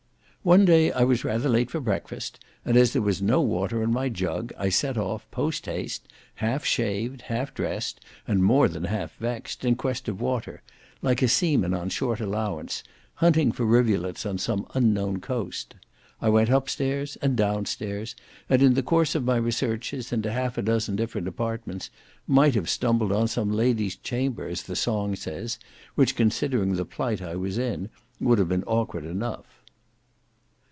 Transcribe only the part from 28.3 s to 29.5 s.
have been awkward enough."